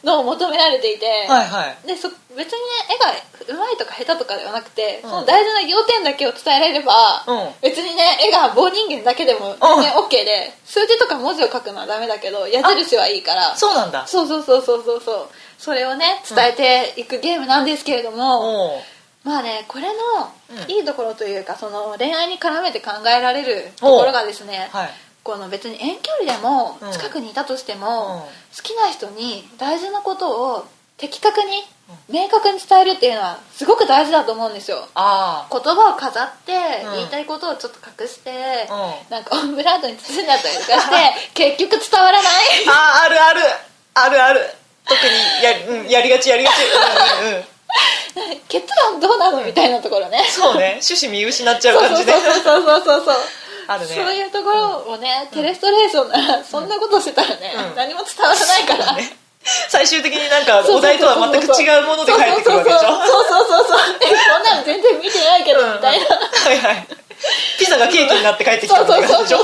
[0.03, 1.87] のを求められていて、はいはい。
[1.87, 2.59] でそ別に
[3.47, 5.09] ね絵が上手いとか下手とかではなくて、うん。
[5.09, 7.49] その大事な要点だけを伝えられれば、うん。
[7.61, 13.55] 別にね絵が棒人間だけでも全然 OK で、数字とか文字を書くのはダメだけど矢印はいいから。
[13.55, 14.05] そうなんだ。
[14.05, 15.29] そうそうそうそうそうそう。
[15.57, 18.81] それをね伝えていくゲームなんですけれども、おう
[19.23, 19.93] まあねこれの
[20.51, 20.71] うん。
[20.71, 24.89] いいところというかその恋愛に絡めて考えられるところがですね、はい
[25.23, 26.91] この別に遠距離でもうん。
[26.91, 28.21] 近くにいたとしても、うん。
[28.21, 28.27] 好
[28.63, 31.63] きな人に大事なことを的確に
[32.09, 34.87] 明確に伝えるっていうのはすごく大事だと思うんですよ。
[34.95, 36.53] あ言葉を飾って
[36.85, 36.91] うん。
[36.93, 38.31] 言いたいことをちょっと隠して、
[39.09, 40.95] うなんかオブラートに包んじゃったりとかして
[41.55, 42.33] 結局伝わらない。
[42.67, 43.41] あああるある。
[43.93, 44.55] あるある。
[44.85, 46.53] 特にや,、うん、やりがちやりがち、
[47.21, 50.25] うんうんうん、 結論どうなのみたいなところね。
[50.29, 50.79] そうね。
[50.81, 53.17] 趣旨見失っちゃうそうそうそうそうそうそうそう
[53.67, 53.95] あるね。
[53.95, 57.75] そういうところをね、テレストレーションならそんなことしてたらね、うん。
[57.75, 59.17] 何も伝わらないから、ね。
[59.69, 62.87] 最終的になんかお題とは全く違うもので返ってくるわけでしょ？
[63.05, 63.77] そうそうそうそう。
[63.77, 66.87] そうそうえこんなの全然見てないけどみたいな、はいはい。
[67.59, 69.43] ピザがケーキになって帰ってきたそうそうそうって感じでしょ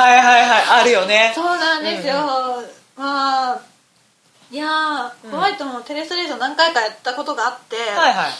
[0.00, 2.14] はいはいはいあるよねそうなんですよ、
[2.96, 3.60] まあ
[4.50, 8.30] いやホワイトもテレストレーション何回かやったことがあって、はいはい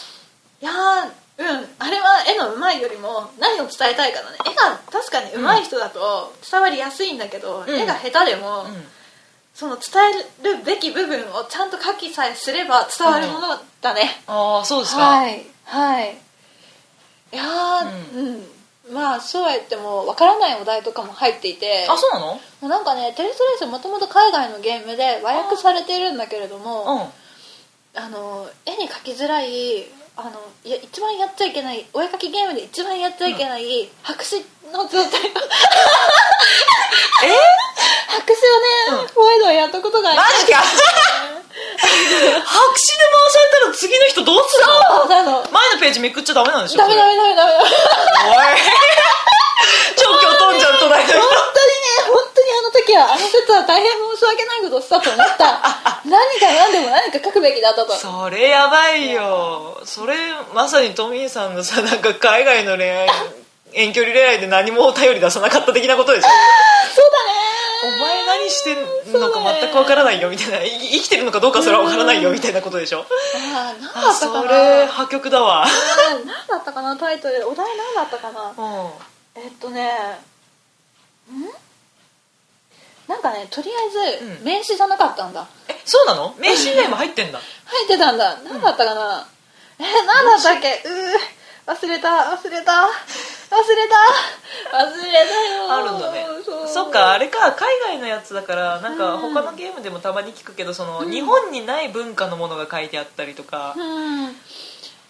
[0.61, 1.45] いやーうん
[1.79, 4.37] あれは絵の上手いよりも何を伝えたいかだね。
[4.45, 7.69] 絵が確かに上手い人だと伝わりやすいんだけど、ん。
[7.69, 8.83] 絵が下手でも、うん。
[9.53, 9.85] その伝
[10.43, 16.17] えるべき部分をちゃんと書きさえすれば伝わるものだね、ああそうですか、はいはい。
[17.31, 18.47] いやー
[18.87, 21.87] うん、まあそうは言ってもわからないお題とかも入っていて。
[21.89, 22.39] あそうなの？
[22.67, 27.11] なんかねテレストレーションもともと海外のゲームで和訳されてるんだけれども
[27.95, 29.85] うんあの絵に描きづらい
[30.17, 30.31] あの
[30.63, 35.19] いや一番やっちゃいけないお絵描きゲームで一番やっちゃいけない白紙の状態。
[37.23, 37.35] え？
[38.07, 38.37] 白紙
[38.95, 40.59] をね、ホワイトはやったことがありマジか？
[40.63, 44.73] 白紙で回されたら次の人どうするの？
[44.99, 45.43] そうなの。
[45.51, 46.77] 前のページめくっちゃダメなんでしょ？
[46.79, 47.51] ダメダメダメダメ。
[47.51, 48.57] ダメおい
[49.97, 51.35] 超きょとんじゃん隣の人本当にね。
[51.35, 51.59] 本当
[52.19, 55.59] にあの時はあの説は大変申し訳ないことをしたと思った。
[56.05, 57.95] 何か何でも何か書くべきだったと。
[57.95, 59.81] それやばいよ。
[59.85, 60.15] それ
[60.53, 63.09] まさにトミーさんのさなんか海外の恋愛
[63.73, 66.27] 遠距離恋愛で何もお便り出さなかった的なことでしょ？
[66.95, 67.35] そうだね。
[67.83, 68.77] お前何してん
[69.19, 73.05] のか全くわからないよみたいな、い生きてるのかどうかそれはわからないよみたいなことでしょ？
[73.53, 74.41] あー何だあったかな？
[74.41, 75.67] それ破局だわ。
[76.25, 76.95] 何だったかな？
[76.95, 77.47] タイトル。
[77.47, 78.53] お題何だったかな？
[78.57, 78.89] うん。
[79.43, 79.83] えっとね
[81.29, 81.64] ん？
[83.07, 83.73] なんかねとりあ
[84.17, 84.43] えずうん。
[84.43, 86.33] 名詞じゃなかったんだ、えそうなの？
[86.39, 87.39] 名刺ネーム入ってんだ。
[87.65, 88.37] 入ってたんだ。
[88.43, 89.27] 何だったかな、
[89.79, 90.81] え何だったっけ？
[90.85, 93.95] うー忘れた忘れた忘れた。
[94.77, 95.73] 忘れたよ。
[95.73, 96.25] あるんだね。
[96.45, 96.67] そう。
[96.67, 104.29] そっかあれか海外のやつだからなんか他のゲームでもたまに聞くけどその、日本にない文化のものが書いてあったりとか、うん。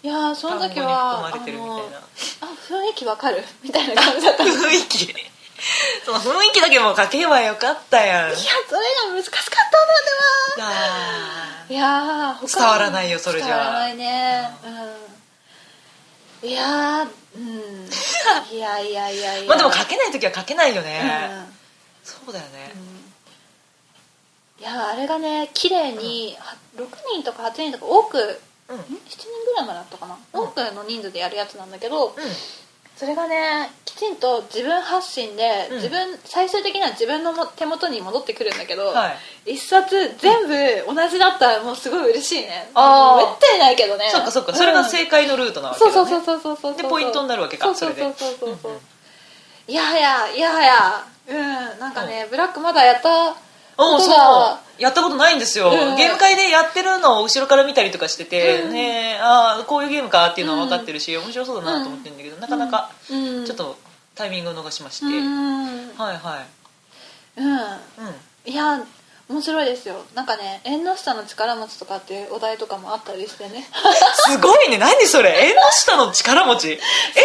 [0.02, 1.76] いやーその時単語に含はまれてるみたいな。
[1.76, 3.42] あのあ雰囲気わかる？
[3.62, 4.44] みたいな感じだった。
[4.44, 5.14] 雰囲気
[6.04, 8.36] その雰囲気だけも書けばよかったやん。
[8.36, 13.48] それが難しかったんだあではいや伝わらないよそれじゃ。
[13.48, 14.50] 伝わらないね。
[16.42, 16.48] うん。
[16.48, 17.90] いやーうん。
[18.50, 19.48] いやいやいやいや。
[19.48, 21.58] まあでも書けない時は書けないよね、うん。
[22.04, 22.72] そうだよね、
[24.60, 28.26] いやあれがね綺麗に、は6人とか8人とか多く、ん、7
[28.68, 30.42] うん人ぐらいまでだったかな、うん。
[30.44, 32.36] 多くの人数でやるやつなんだけど、うん
[32.96, 35.76] それがねきちんと自分発信で、うん。
[35.76, 39.10] 自分最終的には自分のも手元に戻ってくるんだけど、は
[39.46, 39.52] い。
[39.54, 42.70] 一冊全部同じだったらもうすごい嬉しいね。
[42.74, 43.16] あー。
[43.18, 44.08] めったにないけどね。
[44.10, 44.54] そっかそっか。
[44.54, 45.92] それが正解のルートなわけだ、ね。
[45.92, 48.48] そうそうそうそうそうそうでポイントになるわけかそうそうそうそうそう。
[48.50, 48.80] そうそれで
[49.68, 51.06] いやはやいやはや。
[51.28, 51.32] う
[51.76, 51.78] ん。
[51.80, 53.36] なんかね、ブラックまだやった
[53.78, 54.82] うんそう。
[54.82, 63.78] やったことないんですよ、うんゲーム会でやってるのを後ろから見たりとかしてて、うんねああこういうゲームかっていうのは分かってるし、面白そうだなと思ってるんだけど、なかなかうんちょっと
[64.14, 65.94] タイミングを逃しまして、うん。
[65.96, 66.44] はいは
[67.36, 67.40] い。
[67.40, 67.50] うん。
[67.52, 67.60] うん。
[68.44, 68.80] いや
[69.28, 69.96] 面白いですよ。
[70.14, 73.66] なんかね縁の下の力持ちとかっていうお題とかもあったりしてね。
[74.30, 74.78] すごいね。
[74.78, 75.48] 何それ。
[75.48, 76.78] 縁の下の力持ち。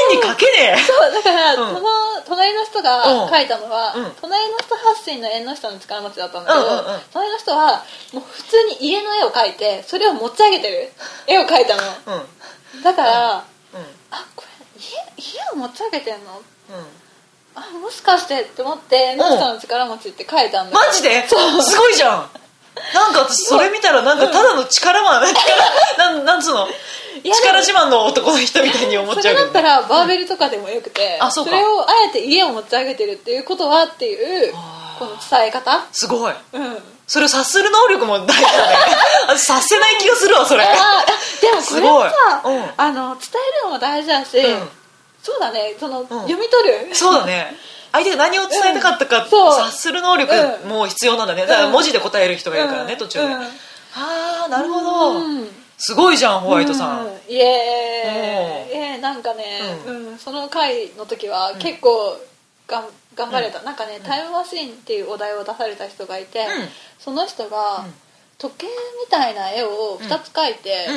[0.10, 0.82] 縁にかけねえ。
[0.82, 1.12] そう。
[1.12, 1.76] だから、うん。
[1.76, 1.90] その
[2.26, 4.16] 隣の人が書いたのは、うん。
[4.20, 7.02] 隣の人発信の縁の下の力持ちだったんだけど、うんうんうん。
[7.14, 7.84] 隣の人は
[8.14, 10.92] もう普通に家の絵を描いてそれを持ち上げてる。
[11.28, 11.84] 絵を描いたの。
[12.08, 12.14] うん。
[12.16, 13.98] うんだから、うん。
[14.12, 16.42] あこれ家家を持ち上げてんの？
[16.70, 17.01] うん
[17.56, 21.28] あもしかしてって思って縁の下の力持ちって書いたんだマジで？
[21.28, 21.36] す
[21.78, 22.30] ごいじゃん。
[22.94, 25.36] なんか私それ見たらなんかただの力マン力
[25.98, 26.68] なん なんつうの？
[27.24, 29.40] 力自慢の男の人みたいに思っちゃうけど。
[29.40, 31.52] それだったらバーベルとかでもよくて、あそうか。
[31.52, 34.54] れをあえて家を持ち上げてるっていうことはっていう
[34.98, 35.86] この伝え方？
[35.92, 36.34] すごい。
[36.54, 36.78] うん。
[37.06, 38.76] それを察する能力も大事だね。
[39.28, 40.64] 私察せない気がするわそれ。
[40.64, 42.56] でもこれはさ、すごい。
[42.56, 42.72] うん。
[42.78, 44.70] あの伝えるのも大事だし、うん
[45.24, 45.76] そうだね。
[45.80, 46.96] その、読み取る？
[46.96, 47.56] そうだね。
[47.92, 50.70] 相手が何を伝えたかったか察する能力うん。
[50.70, 51.46] も必要なんだね。
[51.46, 53.00] だから文字で答える人がいるからねうん。
[53.00, 53.26] 途中で。
[53.26, 53.34] うん。
[53.42, 53.48] あ
[54.46, 55.20] あなるほど。
[55.20, 55.48] うん。
[55.78, 57.34] すごいじゃんホワイトさうん。
[57.34, 58.74] イエー。
[58.74, 60.18] イイエーイなんかね、ううん。
[60.18, 62.18] その回の時は結構
[62.68, 66.48] がん頑張れた、なんかねタイムマシーンっていうお題を出された人がいて、うん。
[66.98, 67.94] その人がうん。
[68.38, 68.72] 時計み
[69.12, 70.88] たいな絵を2つ描いて、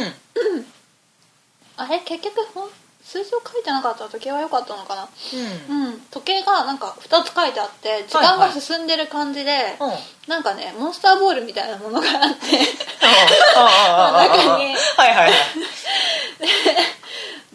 [0.54, 0.66] うん。
[1.76, 1.98] あれ？
[2.00, 2.70] 結局ほん
[3.04, 5.08] 数字を書いてなかったら時計は良かったのかな。
[5.68, 5.84] うん。
[5.86, 6.00] うん。
[6.10, 9.92] 時計がなんか2つ書いてあって時間が進んでる感じで、うん。
[10.28, 12.46] なんかねモンスターボールみたいなものがあって。
[14.26, 14.74] 中に。
[14.96, 15.32] はいはいはい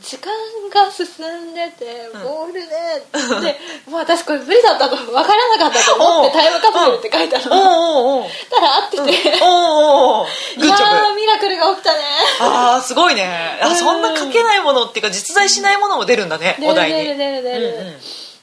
[0.10, 0.32] 時間
[0.74, 1.06] が進
[1.52, 2.24] んでてうん。
[2.24, 10.26] ボールで、でもう私これ無理だったと分からなかったと思っておうタイムカプセルって書いたの、おうおうおうたら合ってて、おうおうおう
[10.58, 10.76] グいや
[11.16, 12.00] ミラクルが起きたね
[12.42, 13.68] ああすごいねうん。
[13.68, 14.02] あそん。
[14.02, 16.30] な書けないものっていうか実在しないものも出るん。
[16.30, 17.88] だね出るお題に出る出る出る、うん。
[17.88, 17.94] うん。
[17.94, 17.94] い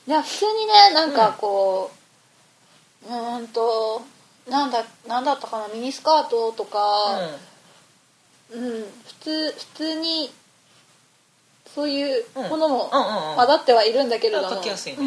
[0.06, 1.12] や普通にねなん。
[1.12, 1.90] かこ
[3.08, 3.48] ううーん。
[3.48, 4.02] と
[4.48, 4.70] なん。
[4.70, 5.24] だなん。
[5.24, 6.78] だったかなミニスカートとか、
[8.52, 8.84] うん、普
[9.20, 10.30] 通普通に
[11.76, 12.90] そういうものも
[13.36, 14.98] 混ざってはいるんだけれども、書きやすいね。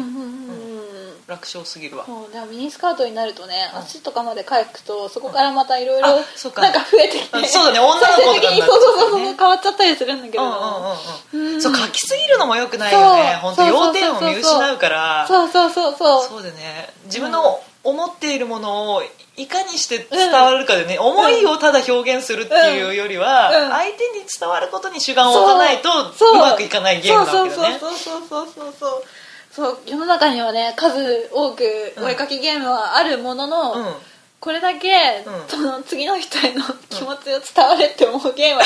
[1.26, 2.04] 楽勝すぎるわ。
[2.06, 3.80] そうでもミニスカートになるとね、うん。
[3.80, 7.36] 足とかまで描くとそこからまたいろいろなんか増えてきて。
[7.36, 7.80] あそうだね。
[7.80, 10.96] 女の子とかにそうそうそうそう変わっちゃったりするんだけれども、
[11.32, 13.38] うんそう書きすぎるのもよくないよね。
[13.42, 15.26] 本当要点を見失うから。
[15.26, 16.28] そうそうそうそう。
[16.28, 16.92] そうでね。
[17.06, 19.02] 自分の思っているものを
[19.36, 23.70] いかにして伝わるかでね、思いをただ表現するっていうよりは、うん。
[23.70, 26.38] 相手に伝わることに主眼を置かないとう。
[26.38, 27.78] まくいかないゲームなわけだね。
[27.78, 29.04] そうそうそうそうそうそう
[29.50, 29.78] そう。
[29.86, 31.64] 世の中にはね数多く
[31.98, 33.94] お絵かきゲームはあるものの、うん。
[34.40, 34.88] これだけ、
[35.26, 35.48] うん。
[35.48, 38.64] その次の人への気持ちを伝われって思うゲームは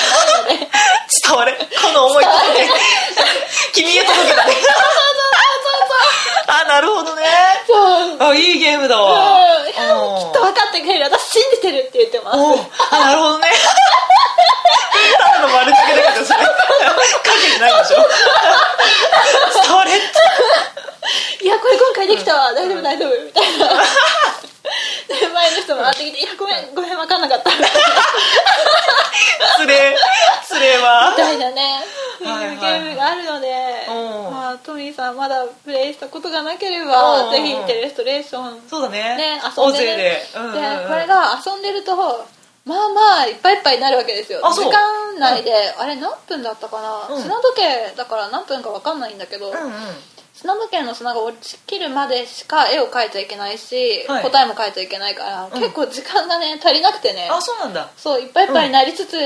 [0.49, 0.71] ないので、
[1.27, 1.53] 伝われ。
[1.53, 2.25] この思い
[3.75, 4.55] 君へ届けたね
[6.47, 7.23] あなるほどね。
[7.67, 8.31] そう。
[8.31, 9.59] あいいゲームだわ。
[9.59, 9.67] うん。
[9.67, 11.05] きっと分かってくれる。
[11.05, 12.39] 私信じてるって言ってます。
[12.39, 12.59] お
[12.91, 13.49] あなるほどね。
[15.19, 16.39] ただの丸付けだけどそれ。
[16.45, 16.53] か
[17.43, 17.97] けてないでしょ。
[19.63, 23.11] 伝われっていやこれ今回できたわ、大丈夫大丈夫。
[23.23, 23.69] みたいな。
[25.09, 27.57] で前の人も回ってきて「いやごめんごめん分かんなかった」み
[29.57, 29.97] 失礼。
[30.43, 31.13] 失礼は。
[31.17, 31.85] たいなね。
[32.19, 33.49] そうはいうゲームがあるので、
[33.89, 34.33] うん。
[34.33, 39.17] まあ、トミーさんまだプレイしたことがなければ、うんぜひテレストレーションそうだね。
[39.17, 39.87] ね大遊んでね。
[39.87, 40.55] 勢で、うんうんうん。
[40.55, 41.97] でこれが遊んでると
[42.65, 44.41] まあまあいっぱいいっぱいになるわけですよ。
[44.41, 47.23] 時間内で、あれ何分だったかな、うん。
[47.23, 49.73] 砂時計だから何分か分かんないんだけど、うんうん。
[50.33, 54.23] 砂時計の砂が落ちきるまでしか絵を描いちゃいけないし、はい。
[54.23, 55.61] 答えも書いちゃいけないから、うん。
[55.61, 57.29] 結構時間がね足りなくてね。
[57.31, 57.91] あそうなんだ。
[57.97, 59.21] そういっぱいいっぱいになりつつ、うん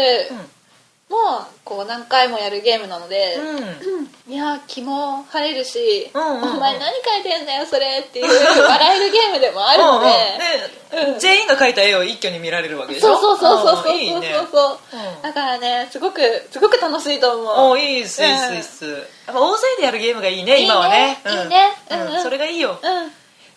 [1.09, 4.33] もうこう何回もやるゲームなので、うん。
[4.33, 6.57] いや気も晴れるし、うんうんうん。
[6.57, 8.27] お前何書いてんだよそれっていう
[8.63, 11.19] 笑えるゲームでもあるので、うん。
[11.19, 13.17] 全員が描いた絵を一挙に見られるわけでしょ？
[13.19, 14.79] そうそうそうそうそうそうそう。
[14.93, 16.21] うんだからねすごく
[16.53, 17.71] すごく楽しいと思う。
[17.71, 18.85] おいいっすいいっすいいっす。
[18.91, 20.65] やっぱ大勢でやるゲームがいいねいいね。
[20.67, 21.21] 今はね。
[21.27, 21.77] いいね。
[21.91, 22.01] うん。
[22.01, 22.15] うん。
[22.17, 22.23] うん。
[22.23, 22.79] それがいいよ。
[22.83, 23.13] うん。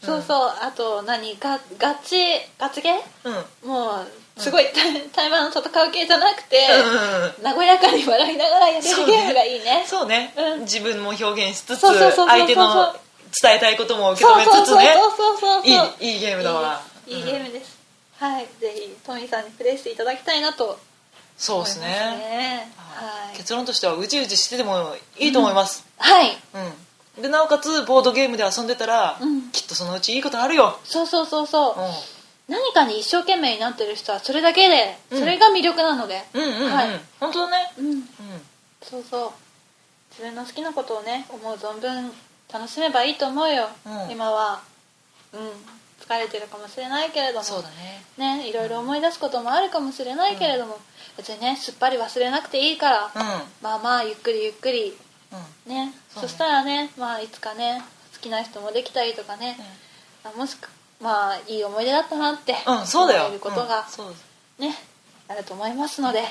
[0.05, 0.53] そうそう。
[0.61, 1.37] あと何？
[1.39, 3.33] ガガチガチゲうん。
[3.33, 3.39] うん。
[3.39, 6.57] ーもうすごいタイタイマーの戦う系じゃなくて、
[7.41, 7.55] うん。
[7.55, 9.83] 和やかに笑いながらやれるゲームがいいね。
[9.85, 10.33] そうね。
[10.37, 10.59] うん。
[10.61, 12.95] 自分も表現しつつ相手の
[13.41, 14.63] 伝えたいことも受け止めつつね。
[14.63, 14.75] そう
[15.37, 15.67] そうそう
[16.03, 16.81] いいゲームだわ。
[17.07, 17.77] いいゲームです、
[18.19, 18.47] はい。
[18.59, 20.79] ぜひトミーさんにプレイしていただきたいなと
[21.37, 21.87] そうですね。
[21.87, 22.71] ね。
[22.77, 23.37] はい。
[23.37, 25.85] 結論としてはうじうじしててもいいと思います。
[25.97, 26.37] はい。
[27.17, 27.21] うん。
[27.21, 29.51] でなおかつボードゲームで遊んでたらうん。
[29.51, 30.79] きっとそのうちいいことあるよ。
[30.83, 31.75] そうそうそうそう、う
[32.51, 35.19] 何かに一生懸命になってる人はそれだけでうん。
[35.19, 36.19] それが魅力なので。
[36.19, 36.73] んうんうんうん。
[36.73, 36.87] はい。
[37.19, 37.71] 本当だね。
[37.79, 37.87] うん。
[37.87, 38.05] うん。
[38.81, 39.31] そうそう。
[40.11, 42.11] 自分の好きなことをね思う存分
[42.53, 44.11] 楽しめばいいと思うよ、うん。
[44.11, 44.61] 今は。
[45.33, 45.39] うん。
[46.03, 47.43] 疲かれてるかもしれないけれども。
[47.43, 48.03] そうだね。
[48.17, 50.77] ねいろいろ思い出すこともあるかもしれないけれども、
[51.15, 53.11] 別にねすっぱり忘れなくていいから、うん。
[53.61, 54.97] まあまあゆっくりゆっくり。
[55.65, 55.71] うん。
[55.71, 55.93] ね。
[56.09, 56.27] そうね。
[56.27, 57.81] そしたらねまあいつかね
[58.13, 59.57] 好きな人もできたりとかね、
[60.25, 60.69] あもしく
[61.01, 63.23] まあいい思い出だったなってうんそうだよ。
[63.23, 64.13] 思えることがうんそう
[64.61, 64.75] ね、
[65.27, 66.29] あると思いますので、はい、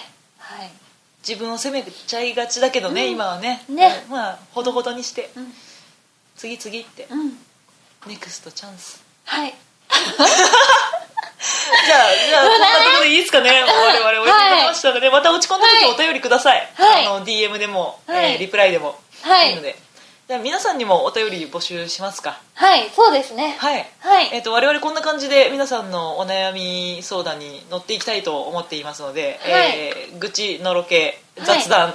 [1.26, 3.10] 自分を責めちゃいがちだけどね、うん。
[3.12, 3.64] 今はね。
[3.68, 4.04] ね。
[4.06, 5.52] うんまあほどほどにしてうん。
[6.36, 7.36] 次々ってうん。
[8.06, 9.02] ネクストチャンス。
[9.24, 9.52] はい。
[9.90, 11.98] じゃあ
[12.28, 12.72] じゃあこんそうだね。
[12.78, 13.50] なところでいいですかね。
[13.62, 17.06] 我々お呼びできましたので、また落ち込んだ時お便りください、はい。
[17.06, 18.32] あの DM でも、はい。
[18.32, 18.98] えーリプライでも。
[19.22, 19.50] はい。
[19.50, 19.76] いいので
[20.30, 22.40] じゃあ皆さんにもお便り募集しますか。
[22.54, 23.56] はいそうですね。
[23.58, 23.84] はい。
[23.98, 24.30] はい。
[24.32, 29.76] えー、と我々こんな感じで皆さんのお悩み相談に乗っていきたいと思っていますので、はい。
[29.76, 31.58] えー愚痴のろけはい。
[31.58, 31.94] 雑談、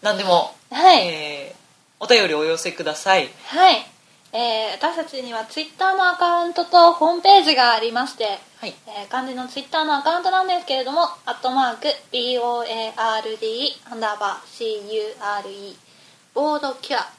[0.00, 1.08] 何でも、はい。
[1.08, 3.28] えーお便りお寄せください。
[3.46, 3.84] はい、
[4.32, 8.74] えー私たちにはツイッターのアカウントとホームページがありまして、はい。
[8.86, 12.92] えー漢字のツイッターのアカウントなんですけれども「アットマーク BOARD
[13.90, 15.74] アンダーバー CURE
[16.32, 17.10] ボードキュア」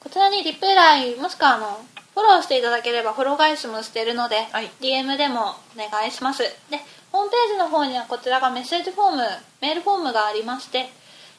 [0.00, 1.78] こちらにリプライもしくはあの
[2.14, 4.70] フォローしていただければフォロー返しもしてるので、はい。
[4.80, 6.42] DM でもお願いします。
[6.42, 6.48] で
[7.12, 9.22] ホームページの方にはこちらがメッセージフォーム
[9.60, 10.88] メールフォームがありまして、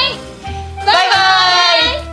[0.85, 2.08] バイバイ